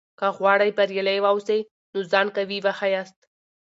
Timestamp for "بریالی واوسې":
0.77-1.59